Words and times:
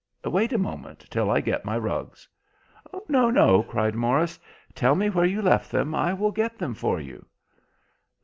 Wait 0.25 0.51
a 0.51 0.57
moment 0.57 1.05
till 1.11 1.29
I 1.29 1.41
get 1.41 1.63
my 1.63 1.77
rugs." 1.77 2.27
"No, 3.07 3.29
no," 3.29 3.61
cried 3.61 3.93
Morris, 3.93 4.39
"tell 4.73 4.95
me 4.95 5.11
where 5.11 5.27
you 5.27 5.43
left 5.43 5.69
them. 5.71 5.93
I 5.93 6.11
will 6.11 6.31
get 6.31 6.57
them 6.57 6.73
for 6.73 6.99
you." 6.99 7.23